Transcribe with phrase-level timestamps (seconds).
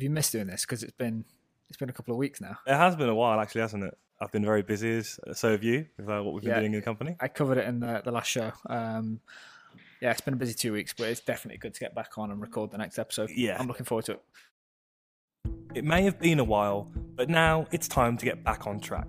[0.00, 0.62] Have you missed doing this?
[0.62, 1.26] Because it's been
[1.68, 2.56] it's been a couple of weeks now.
[2.66, 3.98] It has been a while, actually, hasn't it?
[4.18, 6.60] I've been very busy, so have you, with uh, what we've been Yeah.
[6.60, 7.16] doing in the company.
[7.20, 8.50] I covered it in the, the last show.
[8.70, 9.20] Um,
[10.00, 12.30] yeah, it's been a busy two weeks, but it's definitely good to get back on
[12.30, 13.28] and record the next episode.
[13.28, 13.58] Yeah.
[13.60, 14.22] I'm looking forward to it.
[15.74, 19.06] It may have been a while, but now it's time to get back on track.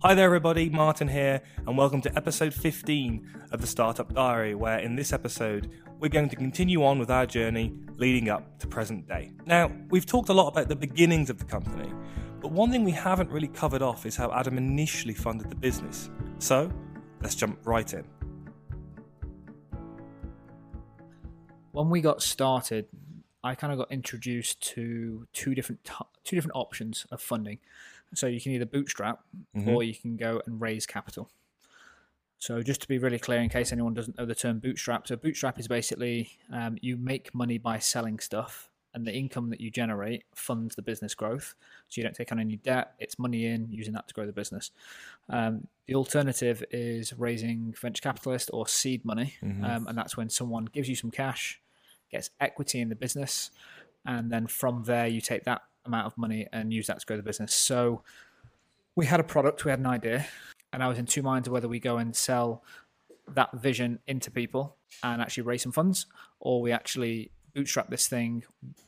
[0.00, 4.78] Hi there, everybody, Martin here, and welcome to episode 15 of the Startup Diary, where
[4.78, 5.70] in this episode,
[6.00, 9.32] we're going to continue on with our journey leading up to present day.
[9.46, 11.92] Now, we've talked a lot about the beginnings of the company,
[12.40, 16.10] but one thing we haven't really covered off is how Adam initially funded the business.
[16.38, 16.70] So,
[17.20, 18.04] let's jump right in.
[21.72, 22.86] When we got started,
[23.42, 25.92] I kind of got introduced to two different t-
[26.24, 27.58] two different options of funding.
[28.14, 29.20] So you can either bootstrap
[29.56, 29.68] mm-hmm.
[29.68, 31.30] or you can go and raise capital.
[32.38, 35.16] So just to be really clear, in case anyone doesn't know the term bootstrap, so
[35.16, 39.70] bootstrap is basically um, you make money by selling stuff, and the income that you
[39.70, 41.54] generate funds the business growth.
[41.88, 44.32] So you don't take on any debt; it's money in, using that to grow the
[44.32, 44.70] business.
[45.28, 50.66] Um, the alternative is raising venture capitalist or seed money, um, and that's when someone
[50.66, 51.60] gives you some cash,
[52.10, 53.50] gets equity in the business,
[54.06, 57.16] and then from there you take that amount of money and use that to grow
[57.16, 57.52] the business.
[57.52, 58.02] So
[58.94, 60.26] we had a product, we had an idea,
[60.72, 62.62] and I was in two minds of whether we go and sell
[63.34, 66.06] that vision into people and actually raise some funds,
[66.40, 68.44] or we actually bootstrap this thing,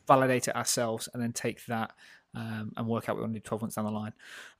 [0.07, 1.93] validate it ourselves, and then take that
[2.35, 4.13] um, and work out what we want to do 12 months down the line.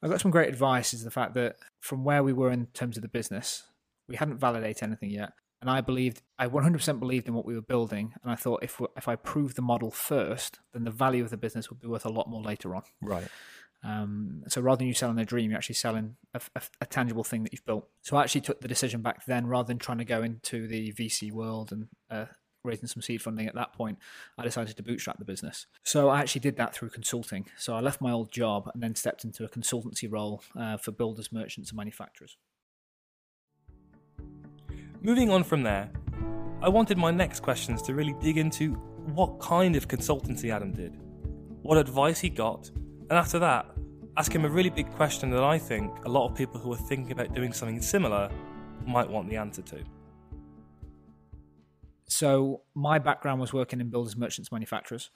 [0.03, 2.97] I got some great advice is the fact that from where we were in terms
[2.97, 3.65] of the business,
[4.09, 5.33] we hadn't validated anything yet.
[5.61, 8.15] And I believed, I 100% believed in what we were building.
[8.23, 11.37] And I thought if, if I proved the model first, then the value of the
[11.37, 12.83] business would be worth a lot more later on.
[13.03, 13.29] Right.
[13.83, 17.25] Um, so rather than you selling a dream, you're actually selling a, a- a tangible
[17.25, 17.89] thing that you've built.
[18.03, 20.93] So I actually took the decision back then, rather than trying to go into the
[20.93, 22.27] VC world and uh,
[22.63, 23.99] raising some seed funding at that point,
[24.37, 25.67] I decided to bootstrap the business.
[25.83, 27.47] So I actually did that through consulting.
[27.57, 30.93] So I left my old job and then stepped into a consultancy role uh, for
[30.93, 32.37] builders, merchants, and manufacturers.
[35.01, 35.91] Moving on from there,
[36.61, 38.75] I wanted my next questions to really dig into
[39.15, 40.99] what kind of consultancy Adam did,
[41.63, 42.71] what advice he got,
[43.11, 43.67] and after that,
[44.17, 46.77] ask him a really big question that I think a lot of people who are
[46.77, 48.31] thinking about doing something similar
[48.87, 49.83] might want the answer to.
[52.07, 55.11] So my background was working in builders, merchants, manufacturers.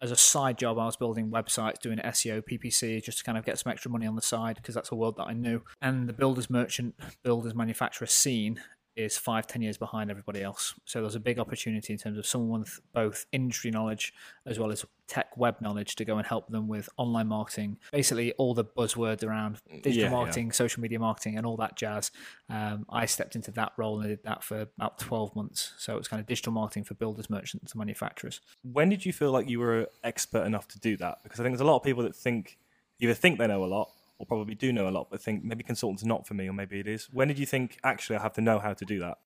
[0.00, 3.44] As a side job, I was building websites, doing SEO, PPC, just to kind of
[3.44, 5.62] get some extra money on the side because that's a world that I knew.
[5.80, 8.60] And the builders, merchant, builders, manufacturer scene
[8.96, 10.74] is five, ten years behind everybody else.
[10.84, 14.12] So there's a big opportunity in terms of someone with both industry knowledge
[14.46, 18.32] as well as tech web knowledge to go and help them with online marketing, basically
[18.34, 20.10] all the buzzwords around digital Yeah, yeah.
[20.10, 22.10] marketing, social media marketing, and all that jazz.
[22.48, 25.72] Um, I stepped into that role and I did that for about 12 months.
[25.78, 28.40] So it was kind of digital marketing for builders, merchants, and manufacturers.
[28.62, 31.18] When did you feel like you were expert enough to do that?
[31.22, 32.58] Because I think there's a lot of people that think
[33.00, 33.90] either think they know a lot
[34.22, 36.78] or probably do know a lot, but think maybe consultant's not for me, or maybe
[36.78, 37.08] it is.
[37.12, 39.18] When did you think actually I have to know how to do that?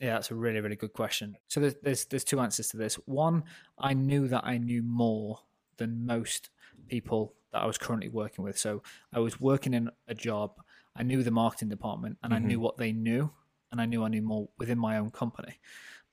[0.00, 1.36] Yeah, that's a really, really good question.
[1.48, 2.94] So there's, there's there's two answers to this.
[3.04, 3.44] One,
[3.78, 5.40] I knew that I knew more
[5.76, 6.48] than most
[6.88, 8.58] people that I was currently working with.
[8.58, 8.82] So
[9.12, 10.52] I was working in a job.
[10.96, 12.62] I knew the marketing department, and I knew mm-hmm.
[12.62, 13.30] what they knew,
[13.70, 15.60] and I knew I knew more within my own company.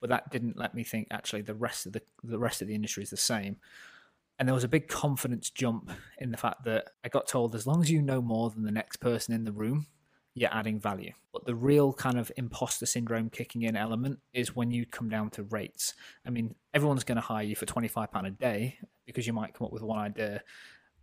[0.02, 2.76] But that didn't let me think actually the rest of the the rest of the
[2.76, 3.58] industry is the same.
[4.38, 7.66] And there was a big confidence jump in the fact that I got told as
[7.66, 9.88] long as you know more than the next person in the room,
[10.34, 11.14] you're adding value.
[11.32, 15.30] But the real kind of imposter syndrome kicking in element is when you come down
[15.32, 15.94] to rates.
[16.26, 19.68] I mean, everyone's going to hire you for £25 a day because you might come
[19.68, 20.44] up with one idea.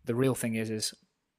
[0.05, 0.93] The real thing is, is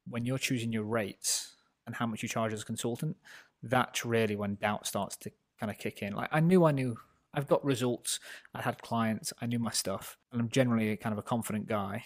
[0.10, 1.56] when you're choosing your rates
[1.86, 3.18] and how much you charge as a consultant,
[3.62, 6.14] that's really when doubt starts to kind of kick in.
[6.14, 6.98] Like I knew I knew
[7.34, 8.20] I've got results,
[8.54, 12.06] I had clients, I knew my stuff, and I'm generally kind of a confident guy.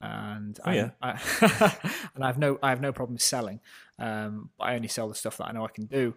[0.00, 0.90] And Oh, I, yeah.
[1.02, 1.76] I,
[2.14, 3.60] and I've no I have no problem selling.
[3.98, 6.14] Um, but I only sell the stuff that I know I can do.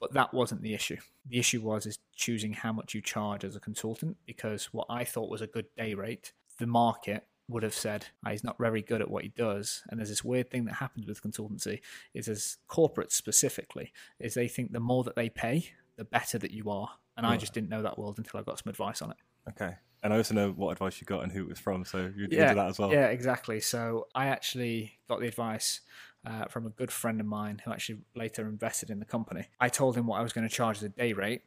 [0.00, 0.98] But that wasn't the issue.
[1.28, 5.04] The issue was is choosing how much you charge as a consultant because what I
[5.04, 8.82] thought was a good day rate, the market would have said "Ah, he's not very
[8.82, 9.82] good at what he does.
[9.88, 11.80] And there's this weird thing that happens with consultancy
[12.14, 16.52] is as corporates specifically is they think the more that they pay, the better that
[16.52, 16.90] you are.
[17.16, 19.16] And I just didn't know that world until I got some advice on it.
[19.50, 19.74] Okay.
[20.02, 22.24] And I also know what advice you got and who it was from, so you're
[22.24, 22.92] into that as well.
[22.92, 23.60] Yeah, exactly.
[23.60, 25.80] So I actually got the advice
[26.26, 29.46] uh, from a good friend of mine who actually later invested in the company.
[29.60, 31.42] I told him what I was going to charge as a day rate,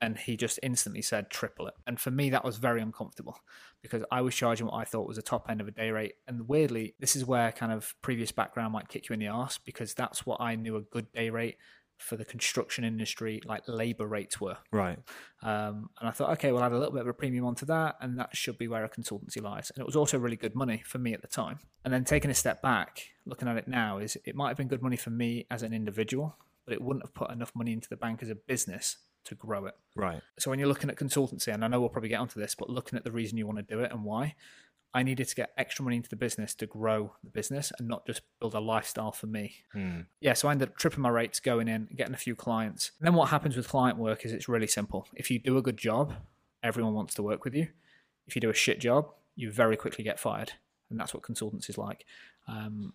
[0.00, 1.74] and he just instantly said triple it.
[1.86, 3.38] And for me, that was very uncomfortable
[3.82, 6.14] because I was charging what I thought was the top end of a day rate.
[6.26, 9.58] And weirdly, this is where kind of previous background might kick you in the arse
[9.58, 11.58] because that's what I knew a good day rate
[12.00, 14.56] for the construction industry like labor rates were.
[14.72, 14.98] Right.
[15.42, 17.96] Um, and I thought, okay, we'll add a little bit of a premium onto that,
[18.00, 19.70] and that should be where a consultancy lies.
[19.74, 21.58] And it was also really good money for me at the time.
[21.84, 24.68] And then taking a step back, looking at it now, is it might have been
[24.68, 27.88] good money for me as an individual, but it wouldn't have put enough money into
[27.88, 29.74] the bank as a business to grow it.
[29.94, 30.22] Right.
[30.38, 32.70] So when you're looking at consultancy, and I know we'll probably get onto this, but
[32.70, 34.34] looking at the reason you want to do it and why,
[34.92, 38.06] I needed to get extra money into the business to grow the business and not
[38.06, 39.54] just build a lifestyle for me.
[39.72, 40.00] Hmm.
[40.20, 42.90] Yeah, so I ended up tripping my rates, going in, getting a few clients.
[42.98, 45.06] And then what happens with client work is it's really simple.
[45.14, 46.14] If you do a good job,
[46.62, 47.68] everyone wants to work with you.
[48.26, 50.52] If you do a shit job, you very quickly get fired.
[50.90, 52.04] And that's what consultancy is like.
[52.48, 52.94] Um,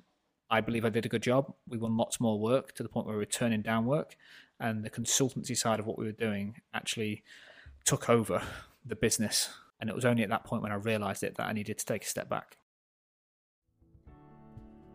[0.49, 1.53] I believe I did a good job.
[1.67, 4.17] We won lots more work to the point where we were turning down work.
[4.59, 7.23] And the consultancy side of what we were doing actually
[7.85, 8.41] took over
[8.85, 9.49] the business
[9.79, 11.85] and it was only at that point when I realized it that I needed to
[11.85, 12.57] take a step back.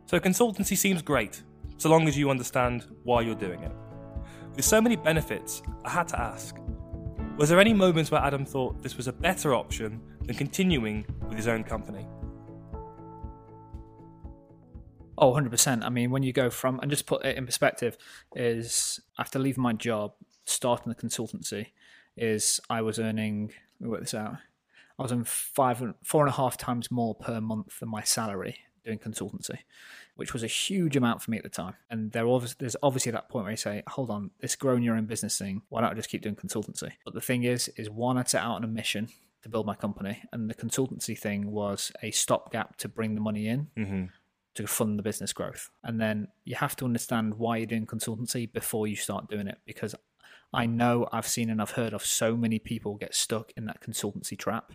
[0.07, 1.43] So, consultancy seems great,
[1.77, 3.73] so long as you understand why you're doing it.
[4.57, 6.57] With so many benefits, I had to ask
[7.41, 11.39] was there any moments where Adam thought this was a better option than continuing with
[11.39, 12.07] his own company?
[15.17, 15.83] Oh, 100%.
[15.83, 17.97] I mean, when you go from, and just put it in perspective,
[18.37, 20.13] is after leaving my job,
[20.45, 21.69] starting the consultancy,
[22.15, 24.37] is I was earning, let me work this out,
[25.01, 28.03] I was on five, and four and a half times more per month than my
[28.03, 29.59] salary doing consultancy,
[30.15, 31.75] which was a huge amount for me at the time.
[31.89, 34.97] And there was, there's obviously that point where you say, hold on, this growing your
[34.97, 36.93] own business thing, why don't I just keep doing consultancy?
[37.05, 39.09] But the thing is, is one, I'd set out on a mission
[39.43, 43.49] to build my company, and the consultancy thing was a stopgap to bring the money
[43.49, 43.69] in.
[43.79, 44.05] Mm-hmm.
[44.57, 45.71] To fund the business growth.
[45.85, 49.59] And then you have to understand why you're doing consultancy before you start doing it.
[49.65, 49.95] Because
[50.53, 53.81] I know I've seen and I've heard of so many people get stuck in that
[53.81, 54.73] consultancy trap.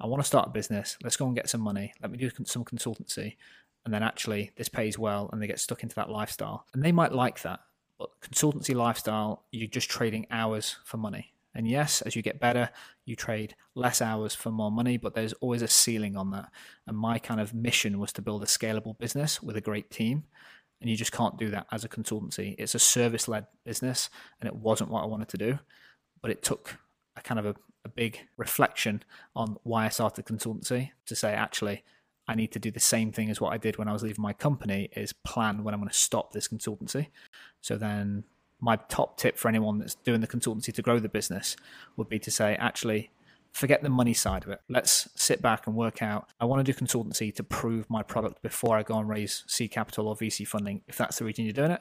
[0.00, 0.96] I want to start a business.
[1.02, 1.92] Let's go and get some money.
[2.02, 3.36] Let me do some consultancy.
[3.84, 6.66] And then actually, this pays well, and they get stuck into that lifestyle.
[6.72, 7.60] And they might like that.
[7.98, 11.34] But consultancy lifestyle, you're just trading hours for money.
[11.54, 12.70] And yes, as you get better,
[13.04, 16.50] you trade less hours for more money, but there's always a ceiling on that.
[16.86, 20.24] And my kind of mission was to build a scalable business with a great team
[20.80, 22.54] and you just can't do that as a consultancy.
[22.58, 24.10] It's a service led business,
[24.40, 25.58] and it wasn't what I wanted to do.
[26.20, 26.78] But it took
[27.16, 27.54] a kind of a,
[27.84, 29.02] a big reflection
[29.34, 31.84] on why I started consultancy to say, actually,
[32.26, 34.22] I need to do the same thing as what I did when I was leaving
[34.22, 37.08] my company is plan when I'm going to stop this consultancy.
[37.60, 38.24] So then
[38.60, 41.56] my top tip for anyone that's doing the consultancy to grow the business
[41.96, 43.10] would be to say, actually,
[43.54, 44.60] forget the money side of it.
[44.68, 46.28] Let's sit back and work out.
[46.40, 49.70] I want to do consultancy to prove my product before I go and raise seed
[49.70, 51.80] capital or VC funding, if that's the reason you're doing it.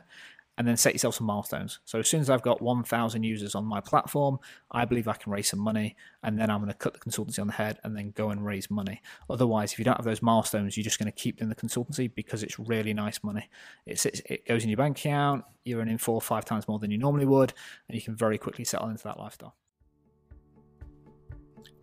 [0.55, 1.79] And then set yourself some milestones.
[1.83, 4.37] So as soon as I've got 1,000 users on my platform,
[4.69, 7.39] I believe I can raise some money, and then I'm going to cut the consultancy
[7.39, 9.01] on the head and then go and raise money.
[9.31, 12.13] Otherwise, if you don't have those milestones, you're just going to keep doing the consultancy
[12.13, 13.49] because it's really nice money.
[13.87, 16.91] It's, it goes in your bank account, you're earning four or five times more than
[16.91, 17.51] you normally would,
[17.89, 19.55] and you can very quickly settle into that lifestyle.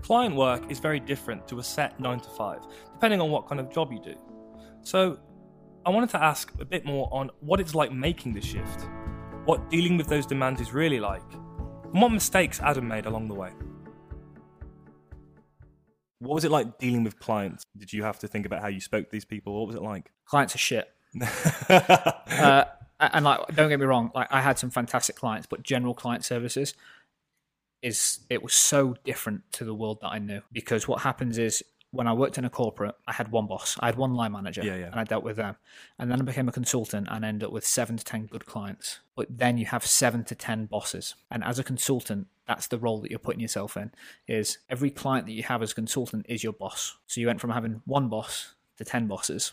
[0.03, 2.61] Client work is very different to a set 9 to 5,
[2.94, 4.15] depending on what kind of job you do.
[4.82, 5.19] So,
[5.85, 8.87] I wanted to ask a bit more on what it's like making the shift,
[9.44, 13.35] what dealing with those demands is really like, and what mistakes Adam made along the
[13.35, 13.50] way.
[16.19, 17.65] What was it like dealing with clients?
[17.79, 19.59] Did you have to think about how you spoke to these people?
[19.59, 20.11] What was it like?
[20.26, 20.93] Clients are shit.
[21.71, 22.65] uh,
[23.00, 26.25] and like, don't get me wrong, like I had some fantastic clients, but general client
[26.25, 26.75] services,
[27.82, 31.62] is it was so different to the world that I knew because what happens is
[31.93, 34.62] when I worked in a corporate, I had one boss, I had one line manager,
[34.62, 34.87] yeah, yeah.
[34.87, 35.57] and I dealt with them.
[35.99, 39.00] And then I became a consultant and ended up with seven to 10 good clients.
[39.16, 41.16] But then you have seven to 10 bosses.
[41.31, 43.90] And as a consultant, that's the role that you're putting yourself in
[44.28, 46.97] is every client that you have as a consultant is your boss.
[47.07, 49.52] So you went from having one boss to 10 bosses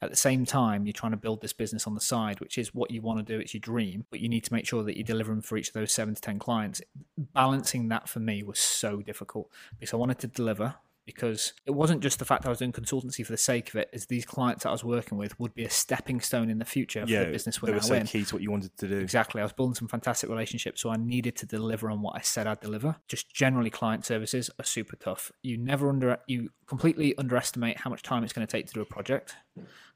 [0.00, 2.74] at the same time, you're trying to build this business on the side, which is
[2.74, 3.40] what you want to do.
[3.40, 5.74] It's your dream, but you need to make sure that you're delivering for each of
[5.74, 6.80] those seven to 10 clients.
[7.16, 12.00] Balancing that for me was so difficult because I wanted to deliver because it wasn't
[12.00, 14.62] just the fact I was doing consultancy for the sake of it, as these clients
[14.62, 17.24] that I was working with would be a stepping stone in the future yeah, for
[17.26, 18.06] the business they we're so in.
[18.06, 18.98] key to what you wanted to do.
[18.98, 19.40] Exactly.
[19.40, 22.46] I was building some fantastic relationships, so I needed to deliver on what I said
[22.46, 22.96] I'd deliver.
[23.08, 25.32] Just generally, client services are super tough.
[25.42, 28.80] You never under you completely underestimate how much time it's going to take to do
[28.80, 29.34] a project.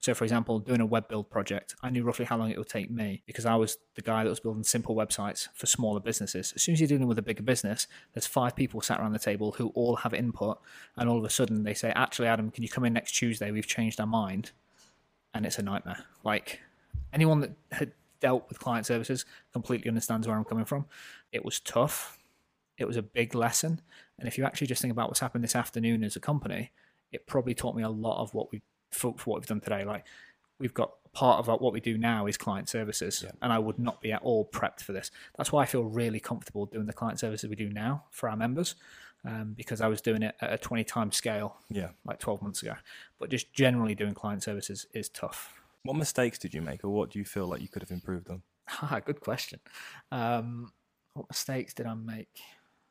[0.00, 2.68] So, for example, doing a web build project, I knew roughly how long it would
[2.68, 6.52] take me because I was the guy that was building simple websites for smaller businesses.
[6.54, 9.18] As soon as you're dealing with a bigger business, there's five people sat around the
[9.18, 10.60] table who all have input,
[10.96, 13.50] and all of a sudden they say, "Actually, Adam, can you come in next Tuesday?
[13.50, 14.52] We've changed our mind,"
[15.32, 16.04] and it's a nightmare.
[16.22, 16.60] Like
[17.12, 20.86] anyone that had dealt with client services completely understands where I'm coming from.
[21.32, 22.18] It was tough.
[22.78, 23.80] It was a big lesson,
[24.18, 26.72] and if you actually just think about what's happened this afternoon as a company,
[27.10, 29.84] it probably taught me a lot of what we for, for what we've done today.
[29.84, 30.04] Like
[30.58, 33.30] we've got part of what we do now is client services, Yeah.
[33.42, 35.10] and I would not be at all prepped for this.
[35.36, 38.36] That's why I feel really comfortable doing the client services we do now for our
[38.36, 38.74] members,
[39.24, 41.90] um, because I was doing it at a 20 times scale Yeah.
[42.04, 42.74] like 12 months ago.
[43.18, 45.54] But just generally doing client services is tough.
[45.84, 48.28] What mistakes did you make, or what do you feel like you could have improved
[48.28, 48.42] on?
[48.82, 49.60] Ah, good question.
[50.12, 50.72] Um,
[51.14, 52.40] what mistakes did I make?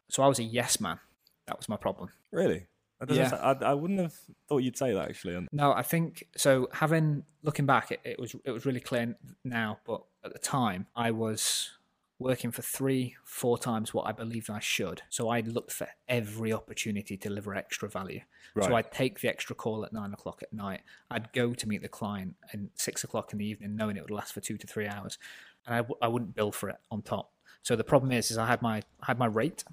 [0.09, 0.99] So I was a yes man.
[1.45, 2.09] That was my problem.
[2.31, 2.65] Really?
[3.05, 3.55] Doesn't Yeah.
[3.62, 4.13] I, I wouldn't have
[4.47, 5.47] thought you'd say that actually.
[5.51, 6.67] No, I think so.
[6.74, 9.79] Having looking back, it, it was it was really clear now.
[9.85, 11.71] But at the time, I was
[12.17, 15.01] working for three, four times what I believed I should.
[15.09, 18.21] So I looked for every opportunity to deliver extra value.
[18.53, 18.65] Right.
[18.65, 20.81] So I'd take the extra call at nine o'clock at night.
[21.12, 24.12] I'd go to meet the client at six o'clock in the evening, knowing it would
[24.12, 25.17] last for two to three hours,
[25.65, 27.31] and I, w- I wouldn't bill for it on top.
[27.63, 29.63] So the problem is, is I had my I had my rate.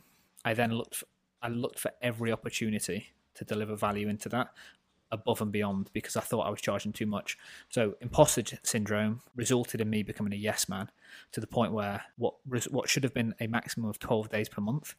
[0.45, 1.07] I then looked for,
[1.41, 4.49] I looked for every opportunity to deliver value into that
[5.13, 7.37] above and beyond because I thought I was charging too much.
[7.69, 10.91] So imposter syndrome resulted in me becoming a yes man
[11.33, 12.35] to the point where what
[12.71, 14.95] what should have been a maximum of 12 days per month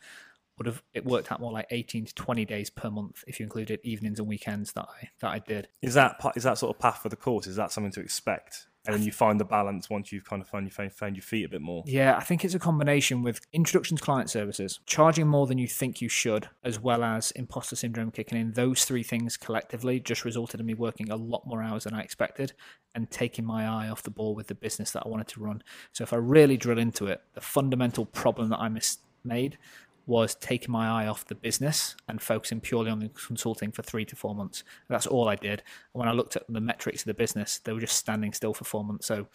[0.58, 3.44] would have it worked out more like 18 to 20 days per month if you
[3.44, 5.68] included evenings and weekends that I that I did.
[5.82, 7.48] is that is that sort of path for the course?
[7.48, 8.68] Is that something to expect?
[8.86, 11.46] And then you find the balance once you've kind of found, you found, your feet
[11.46, 11.84] a bit more.
[11.86, 15.68] Yeah, I think it's a combination with introduction to client services, charging more than you
[15.68, 18.52] think you should, as well as imposter syndrome kicking in.
[18.52, 22.02] Those three things collectively just resulted in me working a lot more hours than I
[22.02, 22.54] expected
[22.94, 25.63] and taking my eye off the ball with the business that I wanted to run.
[25.94, 29.58] So if I really drill into it, the fundamental problem that I mis- made
[30.06, 34.06] was taking my eye off the business and focusing purely on the consulting for three
[34.06, 34.64] to four months.
[34.90, 35.64] That's all I did.
[35.94, 38.54] And when I looked at the metrics of the business, they were just standing still
[38.54, 39.08] for four months.
[39.08, 39.28] So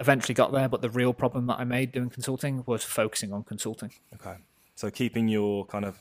[0.00, 3.44] eventually got there, but the real problem that I made doing consulting was focusing on
[3.44, 3.92] consulting.
[4.14, 4.36] Okay.
[4.74, 5.98] So keeping your kind of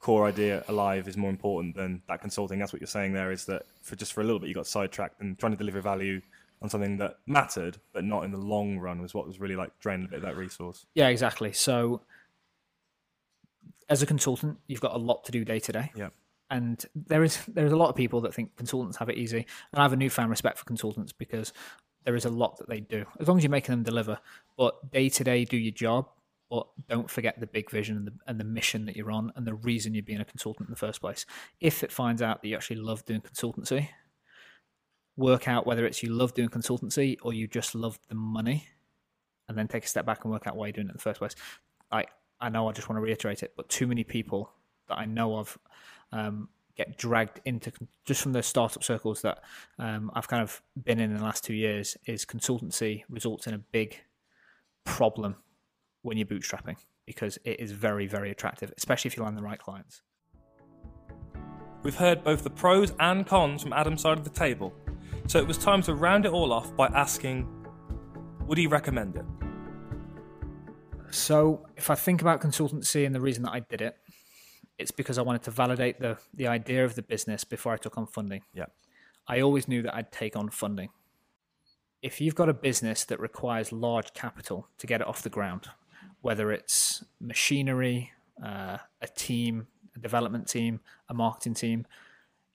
[0.00, 2.58] core idea alive is more important than that consulting.
[2.58, 4.66] That's what you're saying there is that for just for a little bit you got
[4.66, 6.20] sidetracked and trying to deliver value
[6.60, 9.70] on something that mattered, but not in the long run was what was really like
[9.78, 10.86] draining a bit of that resource.
[10.94, 11.52] Yeah, exactly.
[11.52, 12.02] So
[13.88, 15.92] as a consultant, you've got a lot to do day to day.
[15.94, 16.08] Yeah.
[16.50, 19.46] And there is there is a lot of people that think consultants have it easy.
[19.72, 21.52] And I have a newfound respect for consultants because
[22.04, 23.04] there is a lot that they do.
[23.20, 24.18] As long as you're making them deliver.
[24.56, 26.08] But day to day do your job,
[26.50, 29.46] but don't forget the big vision and the, and the mission that you're on and
[29.46, 31.26] the reason you're being a consultant in the first place.
[31.60, 33.88] If it finds out that you actually love doing consultancy,
[35.16, 38.68] work out whether it's you love doing consultancy or you just love the money
[39.48, 41.02] and then take a step back and work out why you're doing it in the
[41.02, 41.34] first place.
[41.90, 42.04] I
[42.40, 44.50] I know I just want to reiterate it, but too many people
[44.88, 45.58] that I know of
[46.12, 47.72] um, get dragged into
[48.04, 49.42] just from the startup circles that
[49.78, 51.96] um, I've kind of been in in the last two years.
[52.06, 54.00] Is consultancy results in a big
[54.84, 55.36] problem
[56.02, 59.58] when you're bootstrapping because it is very very attractive, especially if you land the right
[59.58, 60.02] clients.
[61.82, 64.72] We've heard both the pros and cons from Adam's side of the table,
[65.26, 67.46] so it was time to round it all off by asking
[68.46, 69.47] would he recommend it?
[71.10, 73.96] So, if I think about consultancy and the reason that I did it,
[74.78, 77.98] it's because I wanted to validate the the idea of the business before I took
[77.98, 78.42] on funding.
[78.54, 78.66] Yeah.
[79.26, 80.88] I always knew that I'd take on funding.
[82.00, 85.66] If you've got a business that requires large capital to get it off the ground,
[86.22, 88.12] whether it's machinery,
[88.42, 91.86] uh, a team, a development team, a marketing team,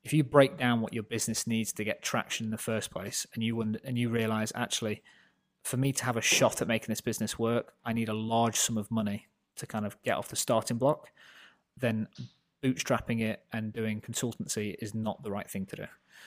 [0.03, 3.27] if you break down what your business needs to get traction in the first place,
[3.33, 5.01] and you and you realize actually,
[5.63, 8.57] for me to have a shot at making this business work, I need a large
[8.57, 11.11] sum of money to kind of get off the starting block,
[11.77, 12.07] then
[12.61, 15.85] bootstrapping it and doing consultancy is not the right thing to do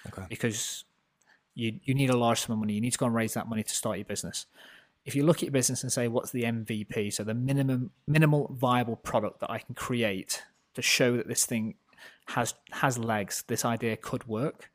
[0.09, 0.25] Okay.
[0.29, 0.85] because
[1.55, 2.75] you you need a large sum of money.
[2.75, 4.47] You need to go and raise that money to start your business.
[5.05, 7.13] If you look at your business and say, what's the MVP?
[7.13, 10.43] So the minimum minimal viable product that I can create
[10.75, 11.75] to show that this thing
[12.29, 14.71] has has legs, this idea could work.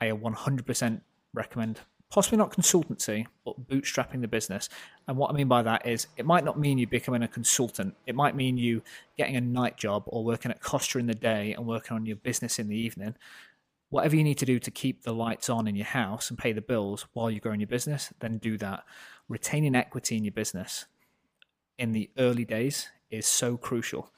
[0.00, 1.00] I 100%
[1.34, 4.68] recommend possibly not consultancy, but bootstrapping the business.
[5.06, 7.94] And what I mean by that is it might not mean you becoming a consultant.
[8.06, 8.82] It might mean you
[9.16, 12.16] getting a night job or working at Costa in the day and working on your
[12.16, 13.14] business in the evening
[13.90, 16.52] whatever you need to do to keep the lights on in your house and pay
[16.52, 18.84] the bills while you're growing your business, then do that.
[19.28, 20.86] Retaining equity in your business
[21.78, 24.12] in the early days is so crucial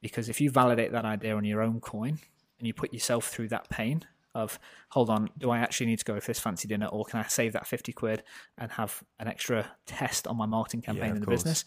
[0.00, 2.18] because if you validate that idea on your own coin
[2.58, 4.58] and you put yourself through that pain of
[4.90, 7.22] hold on do i actually need to go for this fancy dinner or can i
[7.24, 8.22] save that 50 quid
[8.58, 11.42] and have an extra test on my marketing campaign of in the course.
[11.42, 11.64] business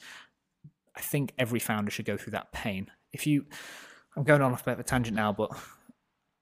[0.95, 3.45] i think every founder should go through that pain if you
[4.15, 5.51] i'm going on off a bit of a tangent now but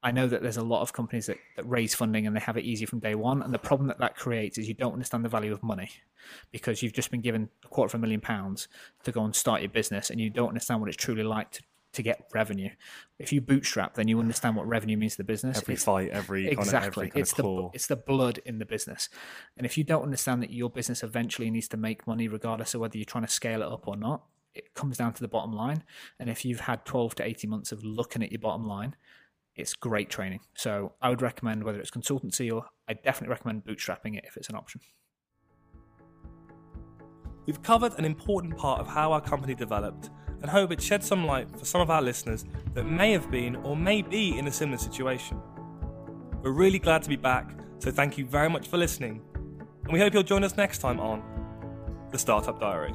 [0.05, 2.57] I know that there's a lot of companies that, that raise funding and they have
[2.57, 3.41] it easy from day one.
[3.41, 5.89] And the problem that that creates is you don't understand the value of money
[6.51, 8.67] because you've just been given a quarter of a million pounds
[9.05, 11.63] to go and start your business and you don't understand what it's truly like to,
[11.93, 12.69] to get revenue.
[13.19, 15.57] If you bootstrap, then you understand what revenue means to the business.
[15.59, 17.71] Every It's- fight, every exactly kind of, every kind it's of the claw.
[17.73, 19.09] it's the blood in the business
[19.57, 22.81] and if you don't understand that your business eventually needs to make money regardless of
[22.81, 24.23] whether you're trying to scale it up or not
[24.55, 25.83] it comes down to the bottom line
[26.19, 28.95] and if you've had 12 to 18 months of looking at your bottom line
[29.55, 34.17] it's great training so i would recommend whether it's consultancy or i definitely recommend bootstrapping
[34.17, 34.81] it if it's an option
[37.45, 40.09] We've covered an important part of how our company developed
[40.43, 42.45] and hope it sheds some light for some of our listeners
[42.75, 45.41] that may have been or may be in a similar situation.
[46.43, 49.21] We're really glad to be back, so thank you very much for listening,
[49.85, 51.23] and we hope you'll join us next time on
[52.11, 52.93] The Startup Diary.